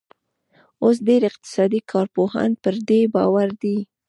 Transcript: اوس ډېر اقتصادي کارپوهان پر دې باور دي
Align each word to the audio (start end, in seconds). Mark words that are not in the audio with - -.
اوس 0.83 0.97
ډېر 1.07 1.21
اقتصادي 1.29 1.79
کارپوهان 1.91 2.51
پر 2.63 2.75
دې 2.87 3.01
باور 3.15 3.49
دي 3.61 3.77